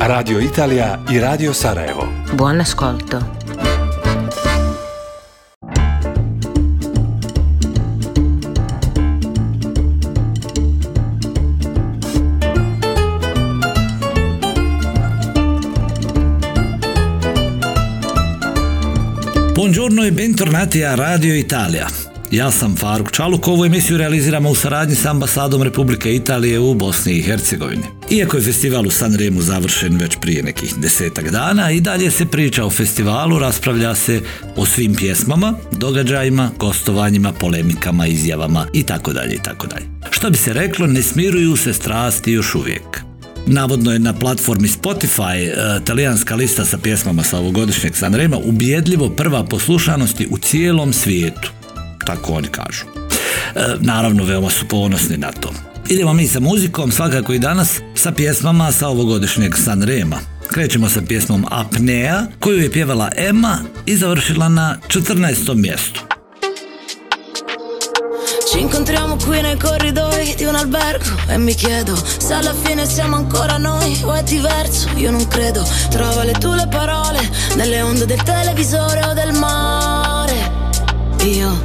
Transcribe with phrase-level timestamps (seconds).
[0.00, 2.08] Radio Italija i Radio Sarajevo.
[2.34, 3.18] Buon ascolto.
[19.52, 22.03] Buongiorno e bentornati a Radio Italia.
[22.34, 27.12] Ja sam Faruk Čaluk, ovu emisiju realiziramo u saradnji s ambasadom Republike Italije u Bosni
[27.12, 27.82] i Hercegovini.
[28.10, 32.64] Iako je festival u Sanremu završen već prije nekih desetak dana, i dalje se priča
[32.64, 34.20] o festivalu, raspravlja se
[34.56, 39.86] o svim pjesmama, događajima, gostovanjima, polemikama, izjavama i tako dalje i tako dalje.
[40.10, 43.00] Što bi se reklo, ne smiruju se strasti još uvijek.
[43.46, 49.44] Navodno je na platformi Spotify e, talijanska lista sa pjesmama sa ovogodišnjeg Sanrema ubjedljivo prva
[49.44, 51.50] poslušanosti u cijelom svijetu.
[52.06, 52.84] Tako oni kažu.
[53.54, 55.52] E, naravno, veoma su ponosni na to.
[55.88, 60.16] Idemo mi sa muzikom, svakako i danas, sa pjesmama sa ovogodišnjeg Sanrema.
[60.48, 65.54] Krećemo sa pjesmom Apnea, koju je pjevala Emma i završila na 14.
[65.54, 66.00] mjestu.
[68.54, 73.16] Ci incontriamo qui nei corridoi di un albergo e mi chiedo se alla fine siamo
[73.16, 74.88] ancora noi o è diverso.
[74.94, 77.18] Io non credo, trova le tue le parole
[77.56, 80.36] nelle onde del televisore o del mare.
[81.24, 81.60] Io,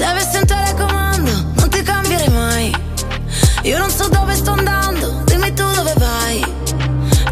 [0.00, 2.74] se avessi un telecomando, non ti cambierei mai.
[3.64, 6.42] Io non so dove sto andando, dimmi tu dove vai.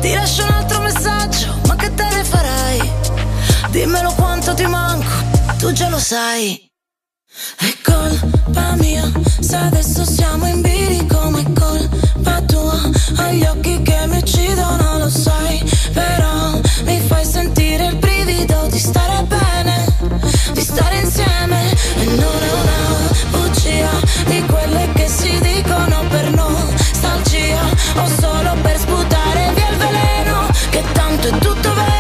[0.00, 2.92] Ti lascio un altro messaggio, ma che te ne farai?
[3.70, 5.08] Dimmelo quanto ti manco,
[5.56, 6.70] tu già lo sai.
[7.56, 12.78] È colpa mia se adesso siamo in bilico, ma è colpa tua.
[13.16, 15.58] Agli occhi che mi uccidono, lo sai,
[15.94, 19.86] però mi fai sentire il brivido di stare bene,
[20.52, 21.37] di stare insieme.
[22.16, 23.90] Non è una bugia
[24.26, 27.60] di quelle che si dicono per nostalgia.
[27.96, 31.98] O solo per sputare via il veleno, che tanto è tutto vero.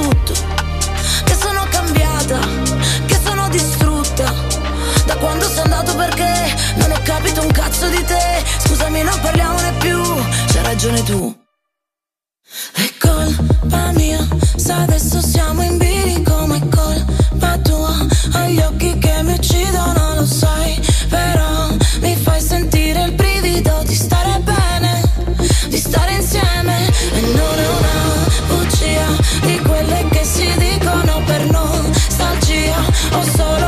[0.00, 0.32] Tutto.
[1.24, 2.38] Che sono cambiata,
[3.06, 4.32] che sono distrutta.
[5.06, 8.44] Da quando sono andato perché non ho capito un cazzo di te.
[8.58, 10.00] Scusami, non parliamone più.
[10.52, 11.36] C'hai ragione tu.
[12.74, 14.26] È colpa mia
[14.56, 17.94] se adesso siamo in bilico, ma è colpa tua.
[18.34, 20.07] Agli occhi che mi uccidono,
[33.16, 33.67] o solo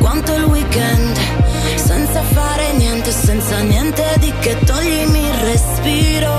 [0.00, 1.16] quanto il weekend.
[1.76, 6.32] Senza fare niente, senza niente di che toglimi il respiro.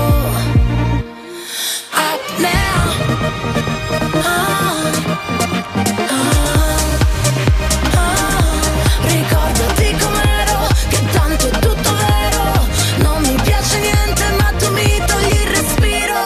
[1.90, 2.80] Apnea.
[4.22, 4.90] Ah,
[6.08, 6.26] ah,
[7.94, 8.60] ah.
[9.02, 12.66] Ricordati com'ero, che tanto è tutto vero.
[12.98, 16.20] Non mi piace niente, ma tu mi togli il respiro.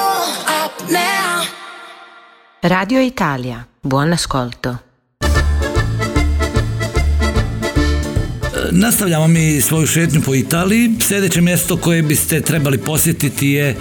[0.64, 1.44] Apnea.
[2.60, 4.85] Radio Italia, buon ascolto.
[8.78, 10.90] Nastavljamo mi svoju šetnju po Italiji.
[11.00, 13.76] Sljedeće mjesto koje biste trebali posjetiti je e,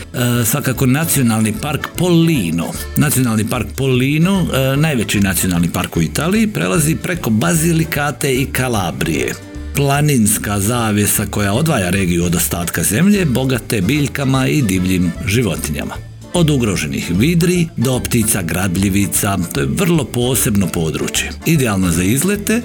[0.45, 2.65] svakako nacionalni park Pollino.
[2.97, 9.33] Nacionalni park Pollino, e, najveći nacionalni park u Italiji, prelazi preko Bazilikate i Kalabrije.
[9.75, 16.14] Planinska zavjesa koja odvaja regiju od ostatka zemlje, bogate biljkama i divljim životinjama.
[16.35, 21.31] Od ugroženih vidri do ptica grabljivica, to je vrlo posebno područje.
[21.45, 22.61] Idealno za izlete, e,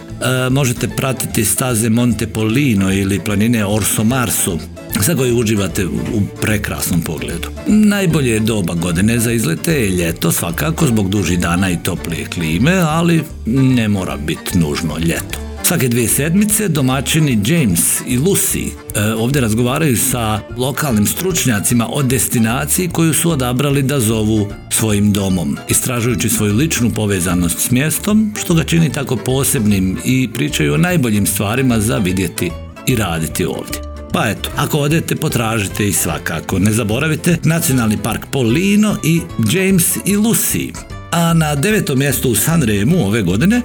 [0.50, 4.58] možete pratiti staze Monte Polino ili planine Orso Marsu,
[5.00, 7.48] za koje uživate u prekrasnom pogledu.
[7.66, 12.72] Najbolje je doba godine za izlete je ljeto, svakako zbog dužih dana i toplije klime,
[12.72, 15.49] ali ne mora biti nužno ljeto.
[15.62, 22.88] Svake dvije sedmice domaćini James i Lucy e, ovdje razgovaraju sa lokalnim stručnjacima o destinaciji
[22.88, 28.64] koju su odabrali da zovu svojim domom, istražujući svoju ličnu povezanost s mjestom, što ga
[28.64, 32.50] čini tako posebnim i pričaju o najboljim stvarima za vidjeti
[32.86, 33.80] i raditi ovdje.
[34.12, 36.58] Pa eto, ako odete potražite i svakako.
[36.58, 39.20] Ne zaboravite Nacionalni park Polino i
[39.52, 40.72] James i Lucy.
[41.10, 43.60] A na devetom mjestu u Sanremu ove godine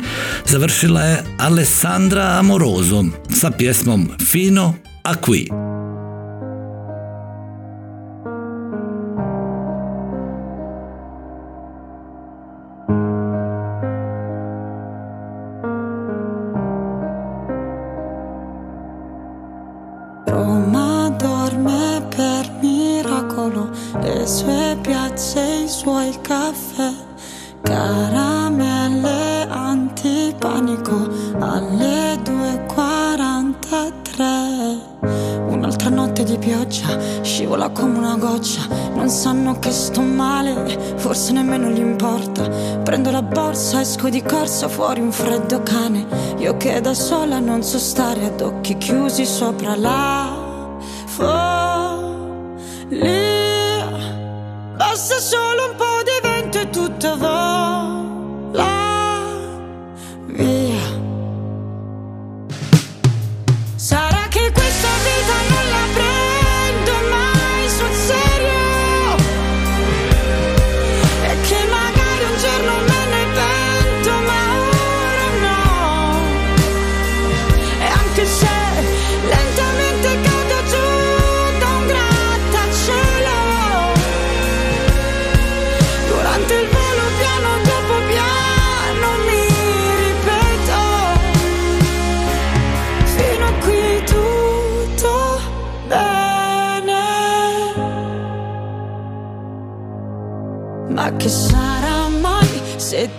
[0.45, 5.47] završila je Alessandra Amoroso sa pjesmom Fino a qui.
[40.95, 42.47] Forse nemmeno gli importa.
[42.83, 46.05] Prendo la borsa, esco di corsa, fuori un freddo cane.
[46.37, 50.34] Io che da sola non so stare ad occhi chiusi sopra la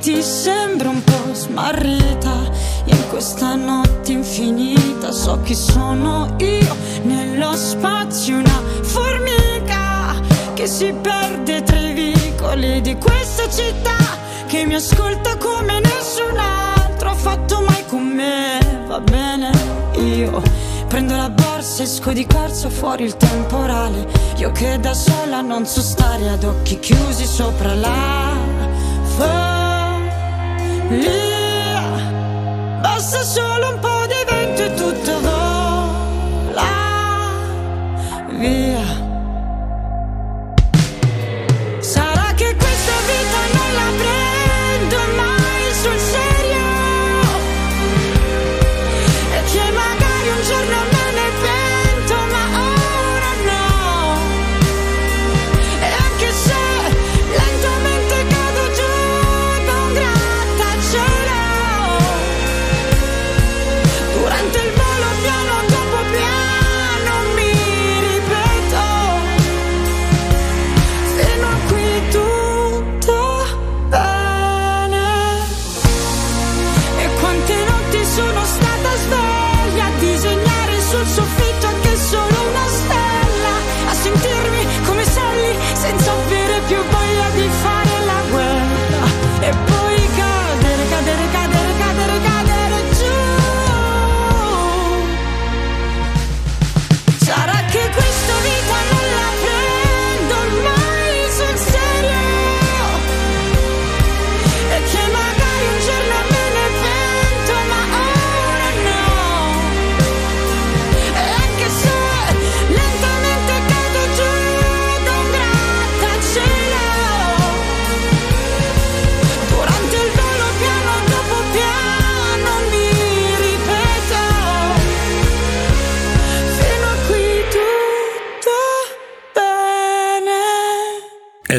[0.06, 2.32] ti sembra un po' smarrita
[2.84, 5.10] in questa notte infinita?
[5.10, 10.14] So chi sono io nello spazio, una formica
[10.54, 13.96] che si perde tra i vicoli di questa città
[14.46, 18.60] che mi ascolta come nessun altro ha fatto mai con me.
[18.86, 19.50] Va bene,
[19.94, 20.40] io
[20.86, 24.06] prendo la borsa, esco di corsa fuori il temporale.
[24.36, 28.36] Io che da sola non so stare ad occhi chiusi sopra la
[29.16, 29.65] follia.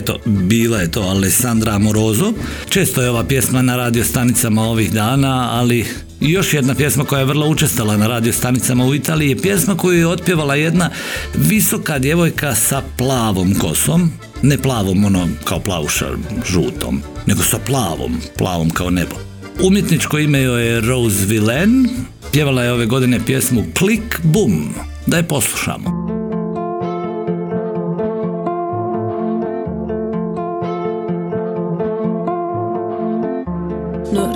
[0.08, 2.34] Eto, bila je to Alessandra Amoroso.
[2.70, 5.86] Često je ova pjesma na radio stanicama ovih dana, ali
[6.20, 10.00] još jedna pjesma koja je vrlo učestala na radio stanicama u Italiji je pjesma koju
[10.00, 10.90] je otpjevala jedna
[11.36, 14.12] visoka djevojka sa plavom kosom.
[14.42, 16.06] Ne plavom, ono kao plavuša
[16.46, 19.16] žutom, nego sa plavom, plavom kao nebo.
[19.64, 21.90] Umjetničko ime joj je Rose Villain,
[22.32, 24.74] pjevala je ove godine pjesmu Click Boom.
[25.08, 25.97] Da je poslušamo.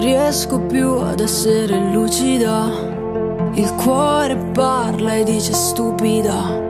[0.02, 2.70] Riesco più ad essere lucida.
[3.54, 6.70] Il cuore parla e dice stupida.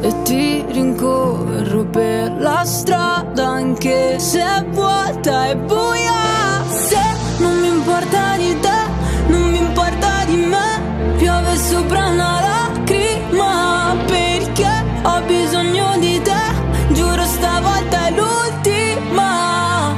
[0.00, 6.62] E ti rincorro per la strada anche se è vuota e buia.
[6.68, 7.00] Se
[7.38, 8.80] non mi importa di te,
[9.26, 11.16] non mi importa di me.
[11.18, 14.70] Piove sopra una lacrima perché
[15.02, 16.94] ho bisogno di te.
[16.94, 19.94] Giuro stavolta è l'ultima.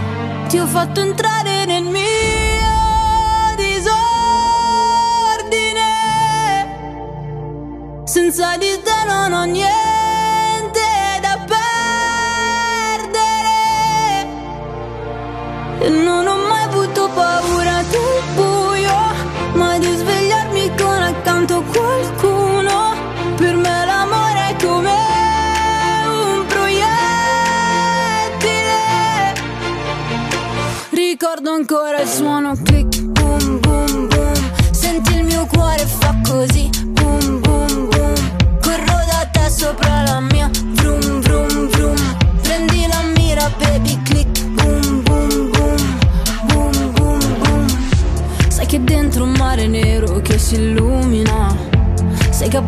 [0.48, 1.23] Ti ho fatto entrare
[8.34, 10.80] Senza di te non ho niente
[11.20, 11.70] da perdere.
[16.02, 18.98] Non ho mai avuto paura del buio,
[19.52, 22.96] ma di svegliarmi con accanto qualcuno.
[23.36, 24.96] Per me l'amore è come
[26.08, 26.92] un proiettile.
[30.90, 32.73] Ricordo ancora il suono click,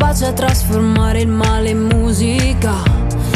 [0.07, 2.75] capace a trasformare il male in musica.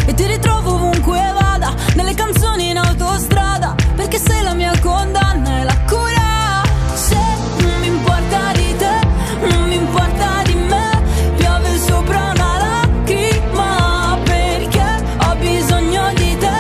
[0.07, 3.75] E ti ritrovo ovunque vada, nelle canzoni in autostrada.
[3.97, 6.63] Perché sei la mia condanna e la cura.
[6.95, 7.19] Se
[7.63, 11.03] non mi importa di te, non mi importa di me.
[11.37, 14.17] Piove sopra una lacrima.
[14.23, 16.59] Perché ho bisogno di te.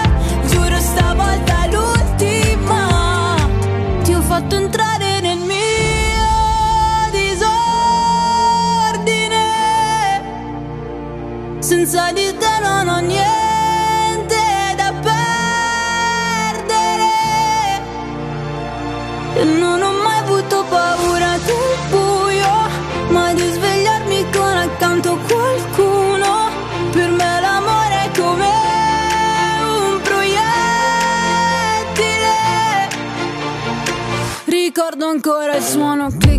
[0.48, 3.36] Giuro stavolta è l'ultima.
[4.02, 5.09] Ti ho fatto entrare
[35.32, 36.29] I just wanna.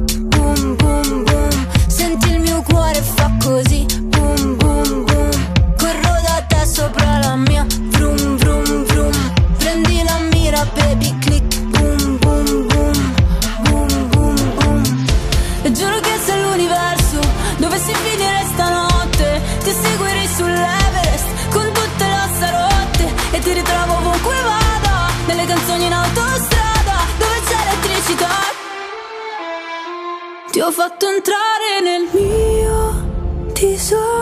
[30.52, 34.20] Ti ho fatto entrare nel mio disordine.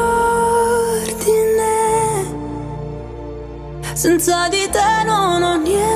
[3.94, 5.89] Senza di te non ho niente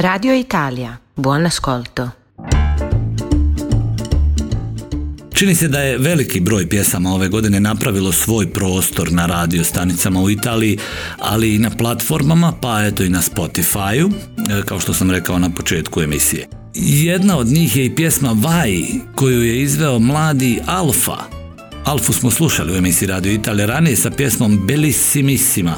[0.00, 2.10] Radio Italia, buon ascolto.
[5.34, 10.20] Čini se da je veliki broj pjesama ove godine napravilo svoj prostor na radio stanicama
[10.20, 10.78] u Italiji,
[11.18, 15.50] ali i na platformama, pa eto i na Spotify-u, e, kao što sam rekao na
[15.50, 16.48] početku emisije.
[16.74, 18.72] Jedna od njih je i pjesma Vaj,
[19.14, 21.18] koju je izveo mladi Alfa.
[21.84, 25.74] Alfu smo slušali u emisiji Radio Italije ranije sa pjesmom Bellissimissima,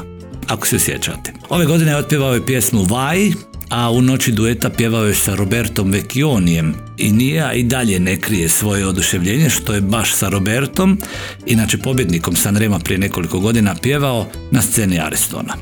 [0.48, 1.32] ako se sjećate.
[1.48, 3.30] Ove godine je otpjevao je pjesmu Vaj,
[3.70, 8.48] a u noći dueta pjevao je sa Robertom Vecchionijem i nije i dalje ne krije
[8.48, 10.98] svoje oduševljenje što je baš sa Robertom,
[11.46, 15.54] inače pobjednikom Sanrema prije nekoliko godina pjevao na sceni Arestona.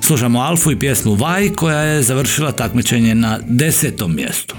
[0.00, 4.54] Slušamo Alfu i pjesmu Vaj koja je završila takmičenje na desetom mjestu.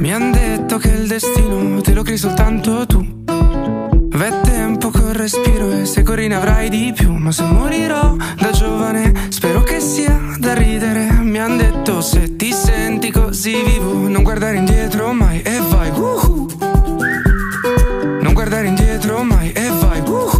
[0.00, 3.21] Mi han detto che il destino te lo crei soltanto tu.
[5.22, 7.12] Respiro e se corri ne avrai di più.
[7.12, 11.12] Ma se morirò da giovane, spero che sia da ridere.
[11.20, 16.48] mi han detto se ti senti così vivo non guardare indietro mai e vai uhu.
[18.20, 20.31] Non guardare indietro mai e vai uhu.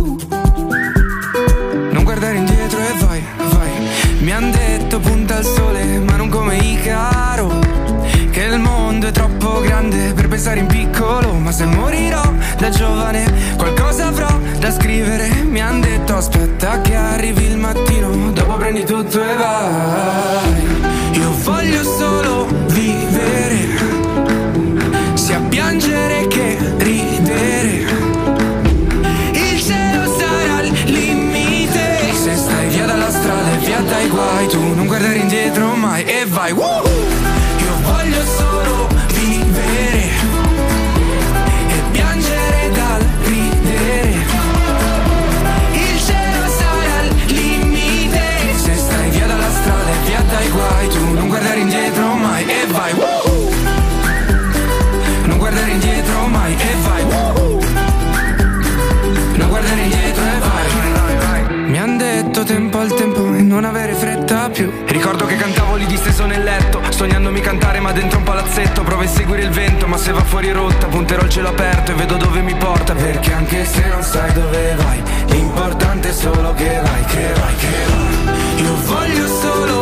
[16.62, 20.62] Aspetta che arrivi il mattino Dopo prendi tutto e vai.
[21.12, 23.66] Io voglio solo vivere
[25.14, 27.86] Sia piangere che ridere.
[29.32, 32.12] Il cielo sarà al limite.
[32.14, 36.24] Se stai via dalla strada e via dai guai Tu non guardare indietro mai e
[36.26, 37.21] vai Woo!
[51.62, 53.50] Indietro mai e vai Woo!
[55.26, 57.60] Non guardare indietro mai e vai Woo!
[59.36, 60.50] Non guardare indietro e vai.
[61.70, 64.70] Mi han detto tempo al tempo e non avere fretta più.
[64.86, 68.82] Ricordo che cantavo lì disteso nel letto Sognandomi cantare ma dentro un palazzetto.
[68.82, 71.94] Provo a seguire il vento ma se va fuori rotta Punterò il cielo aperto e
[71.94, 72.92] vedo dove mi porta.
[72.94, 77.68] Perché anche se non sai dove vai L'importante è solo che vai, che vai, che
[77.86, 78.62] vai.
[78.62, 79.81] Io voglio solo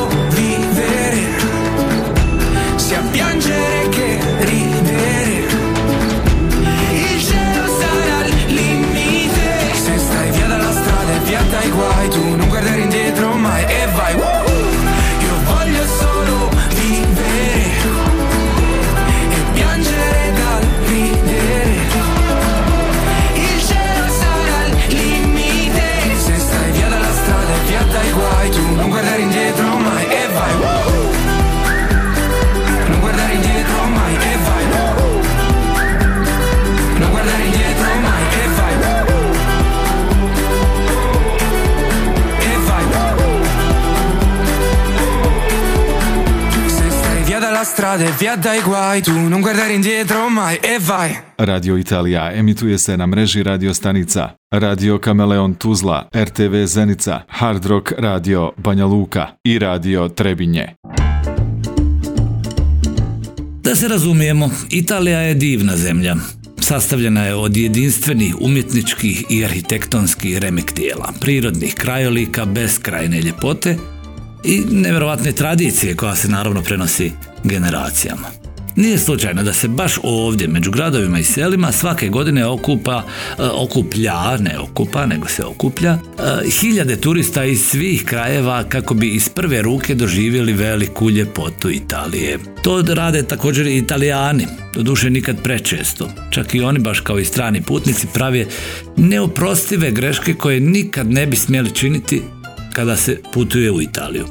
[47.80, 51.76] via dalla strada e via dai guai Tu non guardare indietro mai e vai Radio
[51.76, 58.52] Italija emituje se na mreži radio stanica Radio Kameleon Tuzla, RTV Zenica, Hard Rock Radio
[58.56, 60.74] Banja Luka i Radio Trebinje.
[63.62, 66.16] Da se razumijemo, Italija je divna zemlja.
[66.60, 73.76] Sastavljena je od jedinstvenih umjetničkih i arhitektonskih remek tijela, prirodnih krajolika, beskrajne ljepote
[74.44, 77.12] i nevjerojatne tradicije koja se naravno prenosi
[77.44, 78.40] generacijama.
[78.76, 83.02] Nije slučajno da se baš ovdje, među gradovima i selima, svake godine okupa,
[83.38, 89.08] e, okuplja, ne okupa, nego se okuplja, e, hiljade turista iz svih krajeva kako bi
[89.08, 92.38] iz prve ruke doživjeli veliku ljepotu Italije.
[92.62, 96.08] To rade također i italijani, doduše nikad prečesto.
[96.30, 98.46] Čak i oni, baš kao i strani putnici, prave
[98.96, 102.22] neoprostive greške koje nikad ne bi smjeli činiti
[102.72, 104.26] kada se putuje u Italiju.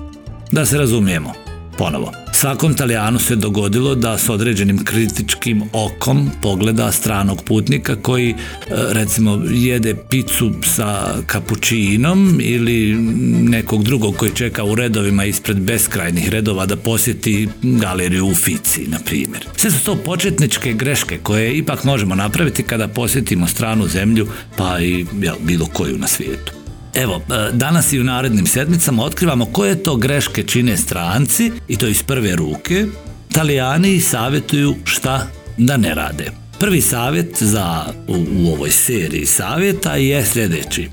[0.52, 1.34] Da se razumijemo,
[1.78, 2.12] ponovo.
[2.34, 8.36] Svakom Talijanu se dogodilo da s određenim kritičkim okom pogleda stranog putnika koji e,
[8.69, 12.95] recimo jede picu sa kapućinom ili
[13.49, 18.99] nekog drugog koji čeka u redovima ispred beskrajnih redova da posjeti galeriju u Fici, na
[19.06, 19.45] primjer.
[19.56, 25.06] Sve su to početničke greške koje ipak možemo napraviti kada posjetimo stranu zemlju pa i
[25.21, 26.59] jel, bilo koju na svijetu.
[26.93, 31.88] Evo, e, danas i u narednim sedmicama otkrivamo koje to greške čine stranci i to
[31.88, 32.86] iz prve ruke.
[33.32, 36.32] Talijani savjetuju šta da ne rade.
[36.60, 40.89] Prvi savjet za u, u ovoj seriji savjeta je sljedeći.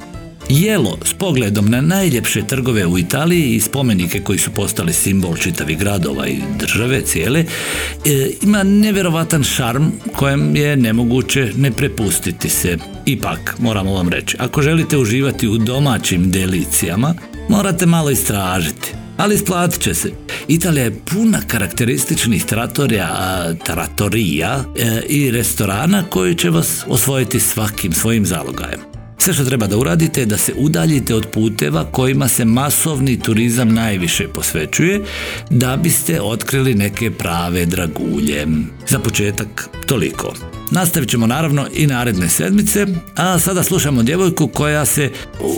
[0.49, 5.79] Jelo s pogledom na najljepše trgove u Italiji i spomenike koji su postali simbol čitavih
[5.79, 12.79] gradova i države cijele, e, ima nevjerovatan šarm kojem je nemoguće ne prepustiti se.
[13.07, 17.15] Ipak, moramo vam reći, ako želite uživati u domaćim delicijama,
[17.49, 18.93] morate malo istražiti.
[19.17, 20.11] Ali isplatit će se.
[20.49, 28.27] Italija je puna karakterističnih tratorija, tratorija e, i restorana koji će vas osvojiti svakim svojim
[28.27, 28.96] zalogajem.
[29.27, 33.75] Sve što treba da uradite je da se udaljite od puteva kojima se masovni turizam
[33.75, 35.05] najviše posvećuje
[35.51, 38.47] da biste otkrili neke prave dragulje.
[38.89, 40.33] Za početak toliko.
[40.71, 42.87] Nastavit ćemo naravno i naredne sedmice,
[43.17, 45.11] a sada slušamo djevojku koja se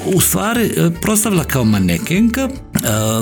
[0.06, 2.48] u- stvari e, proslavila kao manekenka, e,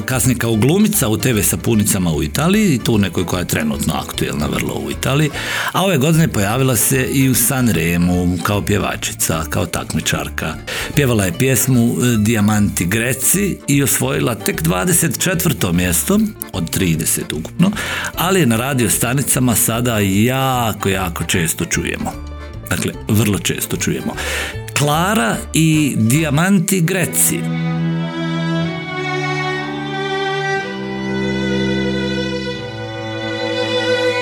[0.07, 4.75] kasnije kao glumica u TV sapunicama u Italiji, tu nekoj koja je trenutno aktuelna vrlo
[4.75, 5.31] u Italiji,
[5.73, 10.36] a ove godine pojavila se i u Sanremu kao pjevačica, kao takmičarka.
[10.37, 10.55] Dubravka.
[10.95, 15.73] Pjevala je pjesmu e, Dijamanti Greci i osvojila tek 24.
[15.73, 16.19] mjesto
[16.53, 17.71] od 30 ukupno,
[18.15, 22.13] ali je na radio stanicama sada jako, jako često čujemo.
[22.71, 24.15] Dakle, vrlo često čujemo.
[24.79, 27.41] Klara i Dijamanti Greci.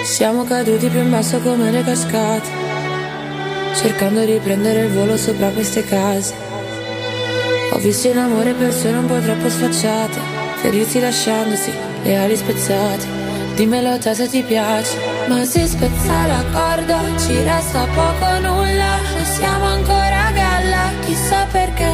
[0.06, 2.63] Siamo caduti più in basso come le cascate,
[3.74, 6.32] cercando di prendere il volo sopra queste case.
[7.72, 10.18] Ho visto in amore persone un po' troppo sfacciate,
[10.56, 13.22] ferirsi lasciandosi le ali spezzate.
[13.54, 14.96] Dimmelo te se ti piace,
[15.28, 21.46] ma si spezza la corda, ci resta poco nulla, e siamo ancora a galla, chissà
[21.50, 21.90] perché.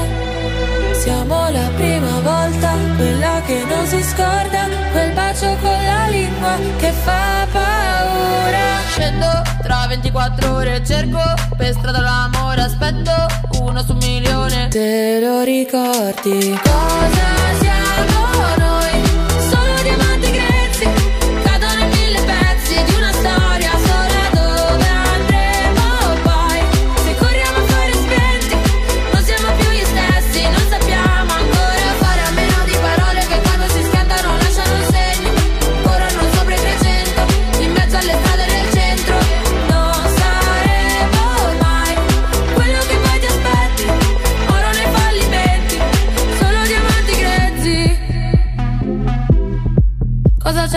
[0.93, 6.93] Siamo la prima volta, quella che non si scorda, quel bacio con la lingua che
[6.93, 8.79] fa paura.
[8.91, 11.21] Scendo tra 24 ore, cerco
[11.57, 13.13] per strada l'amore, aspetto
[13.61, 14.69] uno su un milione.
[14.69, 16.59] Te lo ricordi?
[16.63, 17.29] Cosa
[17.61, 19.03] siamo noi?
[19.51, 20.89] Solo diamanti grezzi,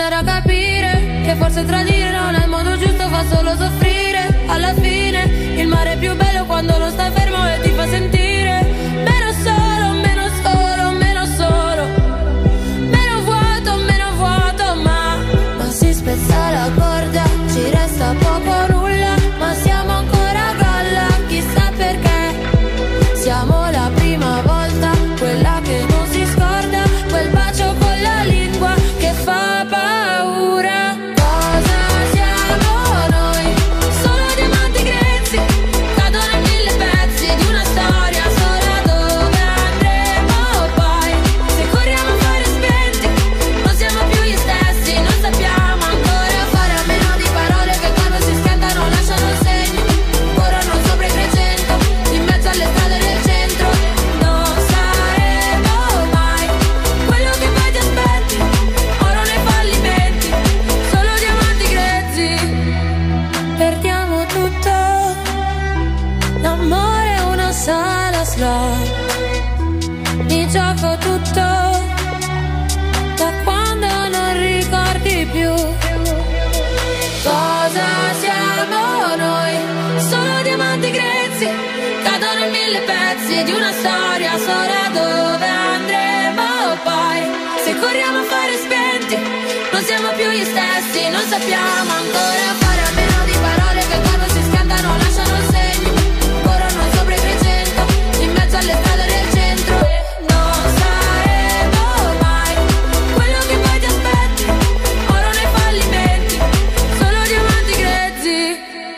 [0.06, 1.22] A capire?
[1.24, 3.83] Che forse tradire non è il modo giusto, fa solo soffrire.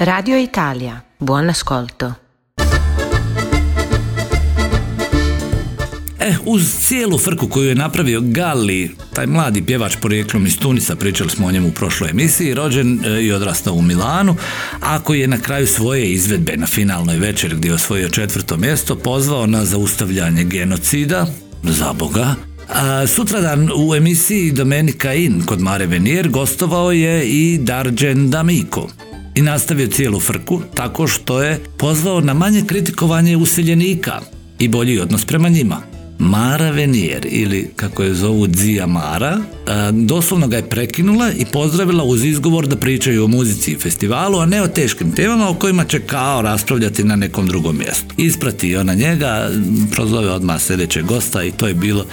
[0.07, 2.14] Radio Italia, buon ascolto.
[6.21, 11.31] E, uz cijelu frku koju je napravio Galli, taj mladi pjevač porijeklom iz Tunisa, pričali
[11.31, 14.37] smo o njemu u prošloj emisiji, rođen e, i odrastao u Milanu,
[14.81, 18.97] a koji je na kraju svoje izvedbe na finalnoj večeri gdje je osvojio četvrto mjesto,
[18.97, 21.27] pozvao na zaustavljanje genocida,
[21.62, 22.35] za Boga,
[22.69, 28.88] a, sutradan u emisiji Domenika In kod Mare Venier gostovao je i Darđen Damiko
[29.37, 34.20] i nastavio cijelu frku tako što je pozvao na manje kritikovanje useljenika
[34.59, 35.96] i bolji odnos prema njima.
[36.18, 39.38] Mara Venier ili kako je zovu Dzija Mara,
[39.92, 44.46] doslovno ga je prekinula i pozdravila uz izgovor da pričaju o muzici i festivalu, a
[44.46, 48.14] ne o teškim temama o kojima će kao raspravljati na nekom drugom mjestu.
[48.16, 49.50] Isprati ona njega,
[49.92, 52.07] prozove odmah sljedećeg gosta i to je bilo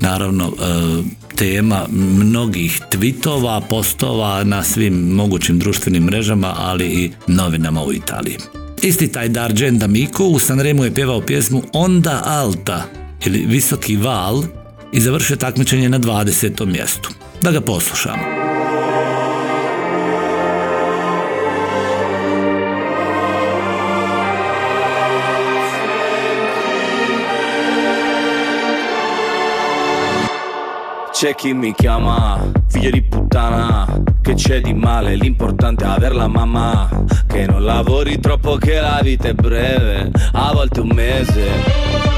[0.00, 7.92] naravno e, tema mnogih tweetova, postova na svim mogućim društvenim mrežama, ali i novinama u
[7.92, 8.36] Italiji.
[8.82, 14.42] Isti taj Dargen D'Amico u Sanremu je pjevao pjesmu Onda Alta ili Visoki val
[14.92, 16.66] i završio takmičenje na 20.
[16.66, 17.10] mjestu.
[17.42, 18.38] Da ga poslušamo.
[31.12, 36.28] C'è chi mi chiama figlio di puttana Che c'è di male, l'importante è aver la
[36.28, 36.88] mamma
[37.26, 42.17] Che non lavori troppo che la vita è breve A volte un mese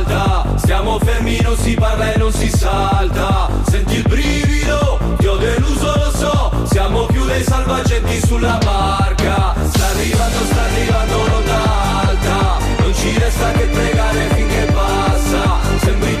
[0.71, 3.49] alta Stiamo fermi, non si parla e non si salta.
[3.69, 6.51] Senti il brivido, ti ho deluso, lo so.
[6.63, 9.53] Siamo più dei salvagenti sulla barca.
[9.69, 12.57] Sta arrivando, sta arrivando l'onda alta.
[12.79, 15.59] Non ci resta che pregare finché passa.
[15.83, 16.20] Sembri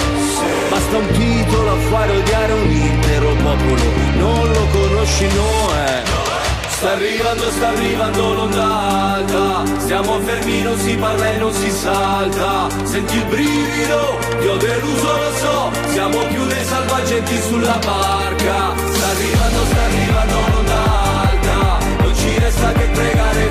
[0.71, 3.83] Basta un titolo a fare odiare un intero popolo.
[4.15, 6.01] Non lo conosci, no è
[6.69, 12.69] Sta arrivando, sta arrivando l'onda alta Stiamo fermi, non si parla e non si salta.
[12.83, 15.71] Senti il brivido, ti ho deluso, lo so.
[15.91, 18.73] Siamo più dei salvagenti sulla barca.
[18.93, 20.83] Sta arrivando, sta arrivando l'onda
[21.21, 23.50] alta Non ci resta che pregare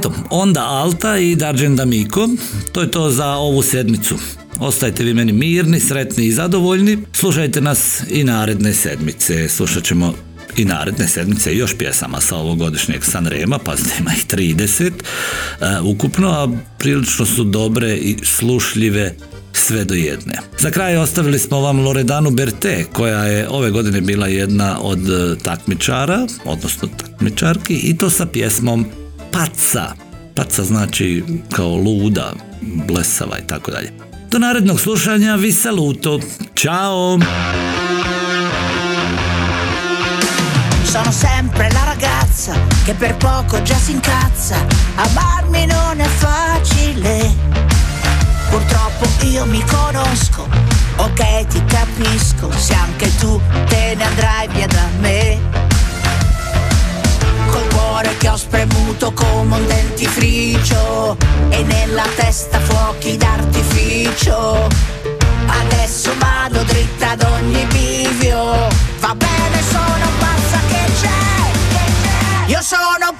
[0.00, 2.28] Eto, onda Alta i Darđen Damiko,
[2.72, 4.14] to je to za ovu sedmicu.
[4.60, 6.98] Ostajte vi meni mirni, sretni i zadovoljni.
[7.12, 9.48] Slušajte nas i naredne sedmice.
[9.48, 10.14] Slušat ćemo
[10.56, 16.48] i naredne sedmice još pjesama sa ovogodišnjeg Sanrema, pazite ima ih 30 e, ukupno, a
[16.78, 19.14] prilično su dobre i slušljive
[19.52, 20.38] sve do jedne.
[20.58, 25.38] Za kraj ostavili smo vam Loredanu Berte, koja je ove godine bila jedna od e,
[25.42, 28.86] takmičara, odnosno takmičarki, i to sa pjesmom
[29.32, 29.94] Paca.
[30.34, 33.92] Paca znači kao luda, blesava i tako dalje.
[34.30, 36.20] Do narednog slušanja, vi saluto.
[36.56, 37.18] Ćao!
[40.92, 42.52] Sono sempre la ragazza
[42.84, 44.56] che per poco già si incazza.
[44.96, 47.30] Amarmi non è facile.
[48.50, 50.48] Purtroppo io mi conosco,
[50.96, 55.69] ok ti capisco, se anche tu te ne andrai via da me.
[58.00, 61.18] Cuore che ho spremuto come un dentifricio
[61.50, 64.68] e nella testa fuochi d'artificio.
[65.46, 68.68] Adesso vado dritta ad ogni bivio,
[69.00, 73.19] va bene sono pazza che c'è, io sono pazza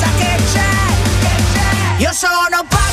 [2.01, 2.90] Yo sono pazzo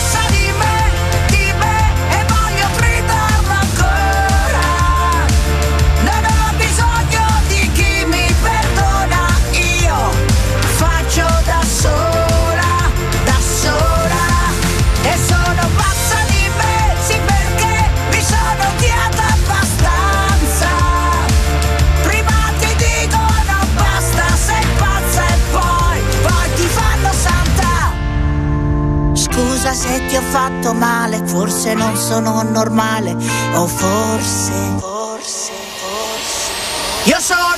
[29.78, 33.14] se ti ho fatto male, forse non sono normale,
[33.54, 36.50] o forse, forse, forse.
[37.04, 37.57] Io sono